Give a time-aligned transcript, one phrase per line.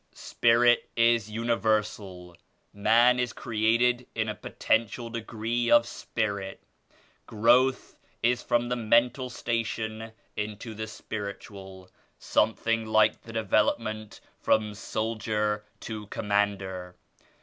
[0.15, 2.35] "Spirit is universal.
[2.73, 6.59] Man is created in a po tential degree of Spirit.
[7.27, 11.87] Growth is from the mental station into the Spiritual;
[12.17, 16.95] something like the development from soldier to Commander.